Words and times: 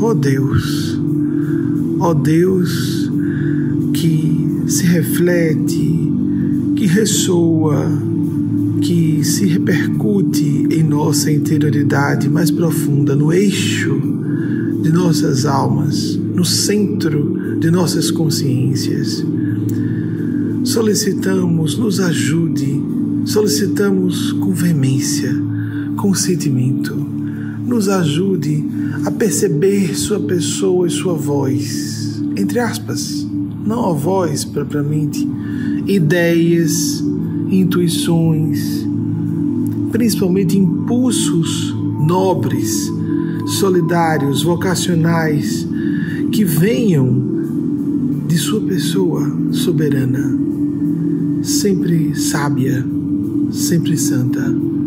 ó 0.00 0.14
Deus, 0.14 0.98
ó 1.98 2.14
Deus 2.14 3.10
que 3.92 4.64
se 4.68 4.84
reflete, 4.84 6.12
que 6.76 6.86
ressoa, 6.86 7.90
que 8.80 9.24
se 9.24 9.46
repercute 9.46 10.68
em 10.70 10.82
nossa 10.82 11.30
interioridade 11.30 12.28
mais 12.28 12.50
profunda, 12.50 13.16
no 13.16 13.32
eixo 13.32 14.00
de 14.82 14.92
nossas 14.92 15.44
almas, 15.44 16.16
no 16.16 16.44
centro 16.44 17.58
de 17.58 17.70
nossas 17.70 18.10
consciências. 18.10 19.24
Solicitamos, 20.62 21.76
nos 21.76 21.98
ajude, 21.98 22.80
solicitamos 23.24 24.32
com 24.32 24.52
veemência, 24.52 25.34
com 25.96 26.14
sentimento, 26.14 27.17
nos 27.68 27.88
ajude 27.88 28.64
a 29.04 29.10
perceber 29.10 29.94
Sua 29.94 30.18
pessoa 30.18 30.86
e 30.86 30.90
Sua 30.90 31.12
voz, 31.12 32.22
entre 32.34 32.58
aspas, 32.58 33.26
não 33.64 33.90
a 33.90 33.92
voz 33.92 34.44
propriamente, 34.44 35.28
ideias, 35.86 37.04
intuições, 37.50 38.86
principalmente 39.92 40.58
impulsos 40.58 41.74
nobres, 42.06 42.90
solidários, 43.58 44.42
vocacionais, 44.42 45.68
que 46.32 46.44
venham 46.44 47.28
de 48.26 48.38
Sua 48.38 48.62
pessoa 48.62 49.30
soberana, 49.52 50.38
sempre 51.42 52.14
sábia, 52.14 52.84
sempre 53.50 53.98
santa. 53.98 54.77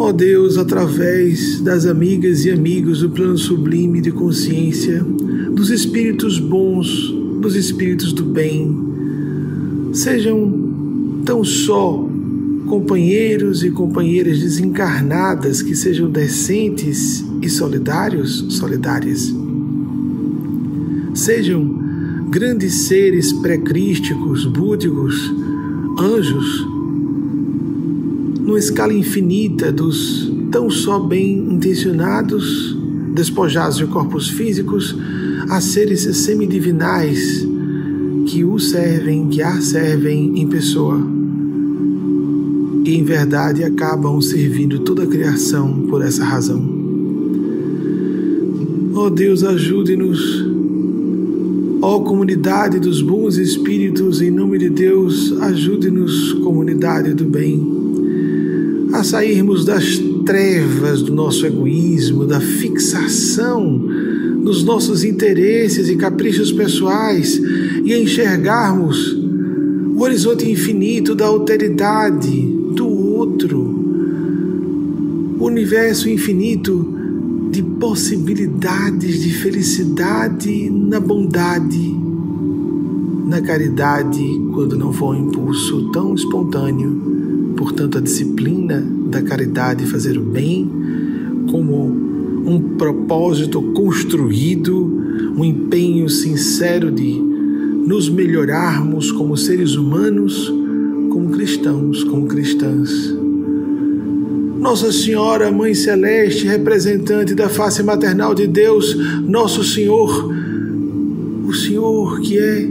Ó 0.00 0.10
oh 0.10 0.12
Deus, 0.12 0.56
através 0.56 1.60
das 1.60 1.84
amigas 1.84 2.44
e 2.44 2.50
amigos 2.52 3.00
do 3.00 3.10
plano 3.10 3.36
sublime 3.36 4.00
de 4.00 4.12
consciência, 4.12 5.04
dos 5.52 5.70
espíritos 5.70 6.38
bons, 6.38 7.12
dos 7.40 7.56
espíritos 7.56 8.12
do 8.12 8.24
bem, 8.24 8.78
sejam 9.92 11.20
tão 11.24 11.42
só 11.42 12.08
companheiros 12.68 13.64
e 13.64 13.72
companheiras 13.72 14.38
desencarnadas 14.38 15.62
que 15.62 15.74
sejam 15.74 16.08
decentes 16.08 17.24
e 17.42 17.48
solidários, 17.48 18.46
solidárias. 18.50 19.34
Sejam 21.12 21.76
grandes 22.30 22.82
seres 22.82 23.32
pré-crísticos, 23.32 24.46
búdicos, 24.46 25.34
anjos, 25.98 26.77
numa 28.48 28.58
escala 28.58 28.94
infinita 28.94 29.70
dos 29.70 30.32
tão 30.50 30.70
só 30.70 30.98
bem 30.98 31.36
intencionados, 31.52 32.74
despojados 33.14 33.76
de 33.76 33.84
corpos 33.84 34.30
físicos, 34.30 34.96
a 35.50 35.60
seres 35.60 36.16
semidivinais 36.16 37.46
que 38.24 38.44
o 38.44 38.58
servem, 38.58 39.28
que 39.28 39.42
a 39.42 39.60
servem 39.60 40.40
em 40.40 40.46
pessoa. 40.48 40.98
E 42.86 42.94
em 42.96 43.04
verdade 43.04 43.62
acabam 43.64 44.18
servindo 44.22 44.78
toda 44.78 45.02
a 45.02 45.06
criação 45.06 45.82
por 45.82 46.00
essa 46.00 46.24
razão. 46.24 46.66
Oh 48.94 49.10
Deus, 49.10 49.44
ajude-nos 49.44 50.48
Ó 51.80 52.00
comunidade 52.00 52.80
dos 52.80 53.00
bons 53.00 53.36
espíritos, 53.36 54.20
em 54.20 54.30
nome 54.32 54.58
de 54.58 54.68
Deus, 54.68 55.32
ajude-nos, 55.40 56.32
comunidade 56.32 57.14
do 57.14 57.24
bem, 57.24 57.88
a 58.98 59.04
sairmos 59.04 59.64
das 59.64 59.96
trevas 60.26 61.02
do 61.02 61.14
nosso 61.14 61.46
egoísmo, 61.46 62.26
da 62.26 62.40
fixação 62.40 63.78
nos 64.42 64.64
nossos 64.64 65.04
interesses 65.04 65.88
e 65.88 65.94
caprichos 65.94 66.50
pessoais 66.50 67.40
e 67.84 67.94
enxergarmos 67.94 69.16
o 69.94 70.02
horizonte 70.02 70.50
infinito 70.50 71.14
da 71.14 71.26
alteridade 71.26 72.40
do 72.74 72.88
outro, 72.88 73.58
o 75.38 75.44
universo 75.44 76.08
infinito 76.08 76.94
de 77.50 77.62
possibilidades 77.62 79.22
de 79.22 79.30
felicidade 79.30 80.70
na 80.70 80.98
bondade, 80.98 81.96
na 83.26 83.40
caridade, 83.40 84.24
quando 84.52 84.76
não 84.76 84.92
for 84.92 85.14
um 85.14 85.28
impulso 85.28 85.90
tão 85.92 86.14
espontâneo. 86.14 87.54
Portanto, 87.56 87.98
a 87.98 88.00
disciplina 88.00 88.47
da 88.76 89.22
caridade, 89.22 89.86
fazer 89.86 90.18
o 90.18 90.22
bem, 90.22 90.70
como 91.50 92.08
um 92.46 92.76
propósito 92.76 93.60
construído, 93.72 94.76
um 95.36 95.44
empenho 95.44 96.08
sincero 96.08 96.90
de 96.90 97.12
nos 97.86 98.08
melhorarmos 98.08 99.10
como 99.10 99.36
seres 99.36 99.74
humanos, 99.74 100.52
como 101.10 101.30
cristãos, 101.30 102.04
como 102.04 102.26
cristãs. 102.26 103.16
Nossa 104.58 104.92
Senhora, 104.92 105.52
Mãe 105.52 105.72
Celeste, 105.72 106.46
representante 106.46 107.34
da 107.34 107.48
face 107.48 107.82
maternal 107.82 108.34
de 108.34 108.46
Deus, 108.46 108.94
Nosso 109.22 109.62
Senhor, 109.62 110.34
o 111.46 111.54
Senhor 111.54 112.20
que 112.20 112.38
é 112.38 112.68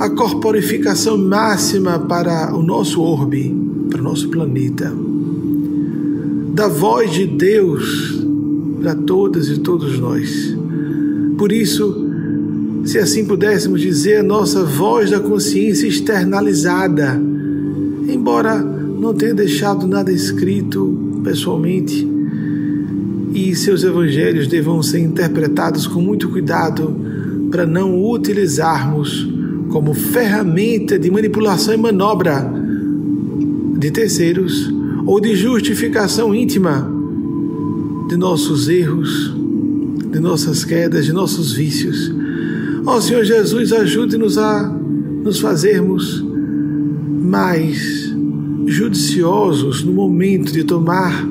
a 0.00 0.08
corporificação 0.08 1.18
máxima 1.18 1.98
para 1.98 2.54
o 2.56 2.62
nosso 2.62 3.02
orbe, 3.02 3.54
para 3.90 4.00
o 4.00 4.04
nosso 4.04 4.30
planeta. 4.30 4.90
Da 6.52 6.68
voz 6.68 7.12
de 7.12 7.26
Deus 7.26 8.24
para 8.80 8.94
todas 8.94 9.48
e 9.48 9.58
todos 9.58 9.98
nós. 9.98 10.56
Por 11.36 11.52
isso, 11.52 12.06
se 12.84 12.98
assim 12.98 13.24
pudéssemos 13.24 13.80
dizer, 13.80 14.16
a 14.16 14.22
nossa 14.22 14.64
voz 14.64 15.10
da 15.10 15.20
consciência 15.20 15.86
externalizada, 15.86 17.20
embora 18.08 18.58
não 18.58 19.14
tenha 19.14 19.34
deixado 19.34 19.86
nada 19.86 20.12
escrito 20.12 21.20
pessoalmente 21.22 22.06
e 23.32 23.54
seus 23.54 23.84
evangelhos 23.84 24.46
devam 24.46 24.82
ser 24.82 25.00
interpretados 25.00 25.86
com 25.86 26.00
muito 26.00 26.28
cuidado 26.28 26.94
para 27.50 27.66
não 27.66 28.04
utilizarmos 28.04 29.28
como 29.70 29.94
ferramenta 29.94 30.98
de 30.98 31.10
manipulação 31.10 31.72
e 31.72 31.76
manobra 31.76 32.52
de 33.78 33.90
terceiros 33.90 34.72
ou 35.10 35.20
de 35.20 35.34
justificação 35.34 36.32
íntima 36.32 36.88
de 38.08 38.16
nossos 38.16 38.68
erros, 38.68 39.34
de 40.08 40.20
nossas 40.20 40.64
quedas, 40.64 41.04
de 41.04 41.12
nossos 41.12 41.52
vícios. 41.52 42.14
Ó 42.86 42.94
oh, 42.94 43.00
Senhor 43.00 43.24
Jesus, 43.24 43.72
ajude-nos 43.72 44.38
a 44.38 44.72
nos 45.24 45.40
fazermos 45.40 46.24
mais 47.22 48.14
judiciosos 48.66 49.82
no 49.82 49.90
momento 49.90 50.52
de 50.52 50.62
tomar 50.62 51.26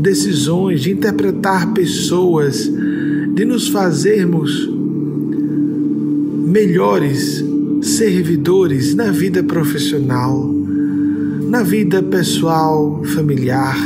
decisões, 0.00 0.80
de 0.80 0.90
interpretar 0.90 1.74
pessoas, 1.74 2.72
de 3.34 3.44
nos 3.44 3.68
fazermos 3.68 4.66
melhores 6.46 7.44
servidores 7.82 8.94
na 8.94 9.10
vida 9.10 9.42
profissional, 9.42 10.59
na 11.50 11.64
vida 11.64 12.00
pessoal, 12.00 13.02
familiar, 13.12 13.76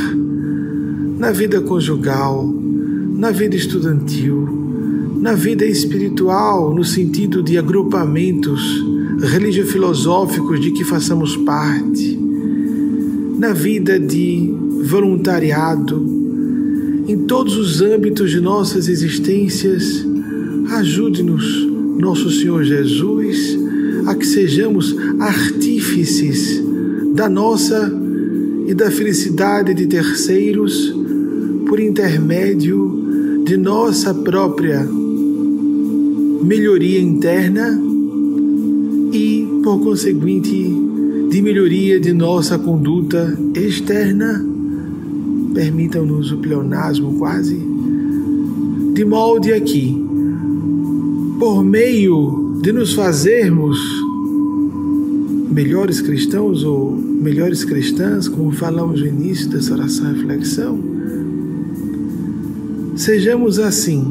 na 1.17 1.31
vida 1.31 1.59
conjugal, 1.61 2.47
na 3.17 3.31
vida 3.31 3.55
estudantil, 3.55 4.47
na 5.19 5.33
vida 5.33 5.65
espiritual, 5.65 6.75
no 6.75 6.83
sentido 6.83 7.41
de 7.41 7.57
agrupamentos 7.57 8.61
religio-filosóficos 9.19 10.61
de 10.61 10.69
que 10.73 10.83
façamos 10.83 11.35
parte 11.37 12.19
na 13.39 13.51
vida 13.51 13.99
de 13.99 14.53
voluntariado, 14.83 16.05
em 17.07 17.17
todos 17.25 17.57
os 17.57 17.81
âmbitos 17.81 18.29
de 18.29 18.39
nossas 18.39 18.87
existências. 18.87 20.05
Ajude-nos, 20.69 21.67
nosso 21.97 22.29
Senhor 22.29 22.63
Jesus, 22.63 23.57
a 24.05 24.13
que 24.13 24.27
sejamos 24.27 24.95
artífices 25.19 26.63
da 27.15 27.29
nossa 27.29 27.89
e 28.67 28.73
da 28.73 28.91
felicidade 28.91 29.73
de 29.73 29.87
terceiros 29.87 30.93
por 31.65 31.79
intermédio 31.79 33.41
de 33.45 33.55
nossa 33.55 34.13
própria 34.13 34.85
melhoria 36.43 36.99
interna 36.99 37.81
e, 39.13 39.47
por 39.63 39.79
conseguinte, 39.81 40.75
de 41.29 41.41
melhoria 41.41 42.01
de 42.01 42.11
nossa 42.11 42.59
conduta 42.59 43.37
externa, 43.55 44.45
permitam-nos 45.53 46.33
o 46.33 46.37
pleonasmo 46.37 47.17
quase, 47.17 47.57
de 48.93 49.05
molde 49.05 49.53
aqui, 49.53 50.05
por 51.39 51.63
meio 51.63 52.59
de 52.61 52.73
nos 52.73 52.93
fazermos 52.93 54.04
melhores 55.55 56.01
cristãos 56.01 56.65
ou 56.65 56.91
melhores 56.91 57.63
cristãs, 57.63 58.27
como 58.27 58.51
falamos 58.51 58.99
no 58.99 59.07
início 59.07 59.47
dessa 59.47 59.73
oração 59.73 60.11
reflexão, 60.11 60.77
sejamos 62.97 63.57
assim 63.57 64.03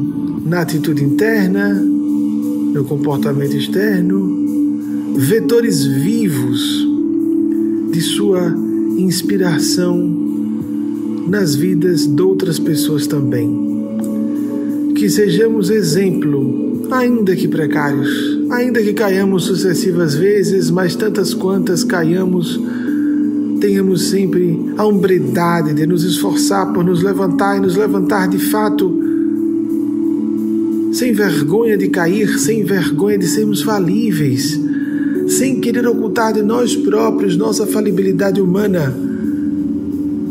na 0.43 0.61
atitude 0.61 1.03
interna, 1.03 1.71
no 1.71 2.83
comportamento 2.85 3.55
externo, 3.55 5.13
vetores 5.17 5.85
vivos 5.85 6.83
de 7.91 8.01
sua 8.01 8.51
inspiração 8.97 9.95
nas 11.27 11.53
vidas 11.53 12.07
de 12.07 12.21
outras 12.23 12.57
pessoas 12.57 13.05
também. 13.05 13.85
Que 14.95 15.07
sejamos 15.11 15.69
exemplo, 15.69 16.64
ainda 16.91 17.35
que 17.35 17.47
precários, 17.47 18.09
ainda 18.51 18.81
que 18.81 18.93
caiamos 18.93 19.45
sucessivas 19.45 20.15
vezes, 20.15 20.69
mas 20.69 20.95
tantas 20.95 21.33
quantas 21.33 21.83
caiamos, 21.83 22.59
tenhamos 23.59 24.09
sempre 24.09 24.73
a 24.77 24.85
hombridade 24.85 25.73
de 25.73 25.87
nos 25.87 26.03
esforçar 26.03 26.71
por 26.73 26.83
nos 26.83 27.01
levantar 27.01 27.57
e 27.57 27.61
nos 27.61 27.75
levantar 27.75 28.27
de 28.27 28.37
fato 28.37 29.03
sem 30.91 31.11
vergonha 31.11 31.77
de 31.77 31.89
cair, 31.89 32.39
sem 32.39 32.63
vergonha 32.63 33.17
de 33.17 33.27
sermos 33.27 33.61
falíveis, 33.61 34.59
sem 35.27 35.59
querer 35.59 35.85
ocultar 35.87 36.33
de 36.33 36.41
nós 36.41 36.75
próprios 36.75 37.35
nossa 37.35 37.65
falibilidade 37.65 38.39
humana, 38.39 38.93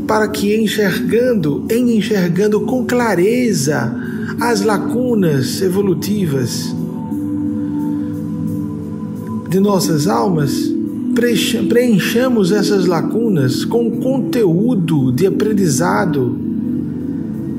para 0.06 0.28
que 0.28 0.54
enxergando, 0.56 1.66
em 1.68 1.96
enxergando 1.96 2.60
com 2.62 2.84
clareza 2.84 4.03
as 4.40 4.62
lacunas 4.62 5.60
evolutivas 5.62 6.74
de 9.48 9.60
nossas 9.60 10.08
almas, 10.08 10.72
preenchamos 11.68 12.50
essas 12.50 12.86
lacunas 12.86 13.64
com 13.64 14.00
conteúdo 14.00 15.12
de 15.12 15.26
aprendizado 15.26 16.36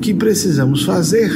que 0.01 0.13
precisamos 0.13 0.83
fazer 0.83 1.31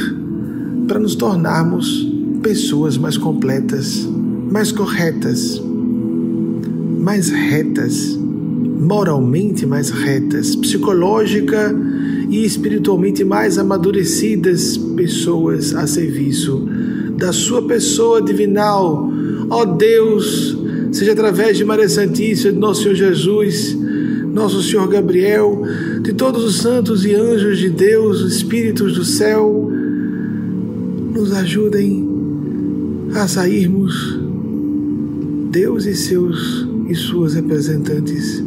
para 0.86 0.98
nos 0.98 1.14
tornarmos 1.14 2.06
pessoas 2.42 2.98
mais 2.98 3.16
completas, 3.16 4.06
mais 4.50 4.70
corretas, 4.70 5.60
mais 6.98 7.30
retas, 7.30 8.18
moralmente 8.78 9.64
mais 9.64 9.90
retas, 9.90 10.54
psicológica 10.56 11.74
e 12.30 12.44
espiritualmente 12.44 13.24
mais 13.24 13.58
amadurecidas 13.58 14.76
pessoas 14.76 15.74
a 15.74 15.86
serviço 15.86 16.66
da 17.16 17.32
sua 17.32 17.60
pessoa 17.66 18.22
divinal. 18.22 19.10
Ó 19.50 19.64
Deus, 19.64 20.56
seja 20.92 21.12
através 21.12 21.58
de 21.58 21.64
Maria 21.64 21.88
Santíssima, 21.88 22.52
de 22.52 22.58
nosso 22.58 22.82
Senhor 22.82 22.94
Jesus, 22.94 23.76
nosso 24.32 24.62
Senhor 24.62 24.86
Gabriel, 24.88 25.62
de 26.02 26.12
todos 26.12 26.44
os 26.44 26.58
santos 26.58 27.04
e 27.04 27.14
anjos 27.14 27.58
de 27.58 27.68
Deus, 27.68 28.20
espíritos 28.20 28.94
do 28.94 29.04
céu, 29.04 29.68
nos 31.12 31.32
ajudem 31.32 32.08
a 33.12 33.26
sairmos, 33.26 34.20
Deus 35.50 35.84
e 35.84 35.96
seus 35.96 36.64
e 36.88 36.94
suas 36.94 37.34
representantes, 37.34 38.42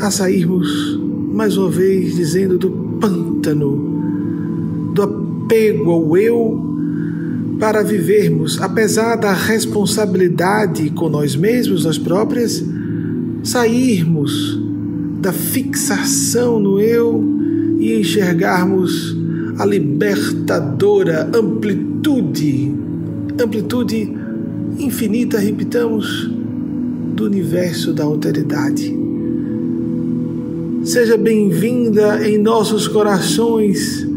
a 0.00 0.10
sairmos 0.10 0.98
mais 1.32 1.56
uma 1.56 1.70
vez 1.70 2.16
dizendo 2.16 2.58
do 2.58 2.70
pântano, 3.00 4.92
do 4.94 5.02
apego 5.02 5.90
ao 5.90 6.16
eu, 6.16 6.68
para 7.58 7.82
vivermos, 7.82 8.60
apesar 8.60 9.16
da 9.16 9.32
responsabilidade 9.32 10.90
com 10.90 11.08
nós 11.08 11.34
mesmos, 11.34 11.84
nós 11.84 11.98
próprias, 11.98 12.64
sairmos 13.42 14.60
da 15.20 15.32
fixação 15.32 16.60
no 16.60 16.80
eu 16.80 17.24
e 17.78 17.98
enxergarmos 18.00 19.16
a 19.58 19.64
libertadora 19.64 21.28
amplitude, 21.34 22.74
amplitude 23.42 24.16
infinita, 24.78 25.38
repitamos, 25.38 26.30
do 27.14 27.24
universo 27.24 27.92
da 27.92 28.04
alteridade. 28.04 29.07
Seja 30.88 31.18
bem-vinda 31.18 32.26
em 32.26 32.38
nossos 32.38 32.88
corações, 32.88 34.08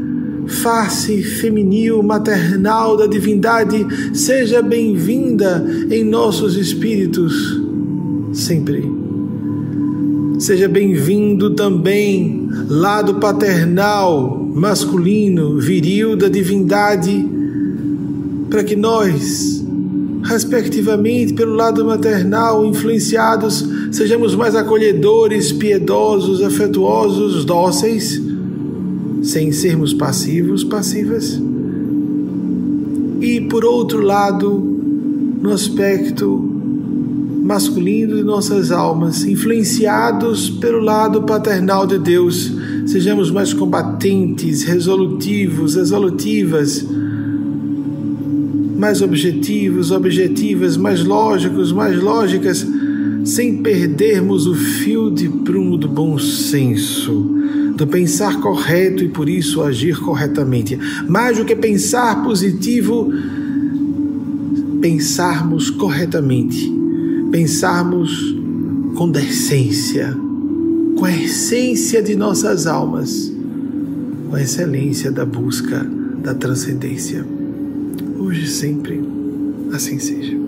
face 0.47 1.21
feminil, 1.21 2.01
maternal 2.01 2.95
da 2.95 3.07
divindade, 3.07 3.85
seja 4.13 4.61
bem-vinda 4.61 5.65
em 5.91 6.05
nossos 6.05 6.55
espíritos, 6.55 7.61
sempre. 8.31 8.89
Seja 10.39 10.69
bem-vindo 10.69 11.49
também, 11.49 12.47
lado 12.69 13.15
paternal, 13.15 14.39
masculino, 14.55 15.59
viril 15.59 16.15
da 16.15 16.29
divindade, 16.29 17.27
para 18.49 18.63
que 18.63 18.77
nós, 18.77 19.61
respectivamente, 20.23 21.33
pelo 21.33 21.55
lado 21.55 21.83
maternal, 21.85 22.65
influenciados, 22.65 23.67
sejamos 23.91 24.35
mais 24.35 24.55
acolhedores, 24.55 25.51
piedosos, 25.51 26.41
afetuosos, 26.41 27.45
dóceis, 27.45 28.21
sem 29.23 29.51
sermos 29.51 29.93
passivos, 29.93 30.63
passivas. 30.63 31.39
E 33.21 33.41
por 33.41 33.65
outro 33.65 34.01
lado, 34.01 34.51
no 35.41 35.51
aspecto 35.51 36.51
masculino 37.43 38.15
de 38.15 38.23
nossas 38.23 38.71
almas, 38.71 39.25
influenciados 39.25 40.49
pelo 40.49 40.79
lado 40.79 41.23
paternal 41.23 41.85
de 41.87 41.97
Deus, 41.97 42.51
sejamos 42.85 43.31
mais 43.31 43.53
combatentes, 43.53 44.63
resolutivos, 44.63 45.75
resolutivas, 45.75 46.85
mais 48.81 48.99
objetivos, 49.03 49.91
objetivas, 49.91 50.75
mais 50.75 51.05
lógicos, 51.05 51.71
mais 51.71 52.01
lógicas, 52.01 52.65
sem 53.23 53.61
perdermos 53.61 54.47
o 54.47 54.55
fio 54.55 55.11
de 55.11 55.29
prumo 55.29 55.77
do 55.77 55.87
bom 55.87 56.17
senso, 56.17 57.13
do 57.77 57.85
pensar 57.85 58.41
correto 58.41 59.03
e 59.03 59.07
por 59.07 59.29
isso 59.29 59.61
agir 59.61 59.99
corretamente. 59.99 60.79
Mais 61.07 61.37
do 61.37 61.45
que 61.45 61.55
pensar 61.55 62.23
positivo, 62.23 63.13
pensarmos 64.81 65.69
corretamente, 65.69 66.73
pensarmos 67.31 68.35
com 68.95 69.11
decência 69.11 70.17
com 70.97 71.05
a 71.05 71.11
essência 71.11 71.99
de 71.99 72.15
nossas 72.15 72.67
almas, 72.67 73.31
com 74.29 74.35
a 74.35 74.41
excelência 74.41 75.11
da 75.11 75.25
busca 75.25 75.83
da 76.21 76.35
transcendência. 76.35 77.40
Hoje 78.21 78.47
sempre 78.47 79.01
assim 79.73 79.97
seja. 79.97 80.40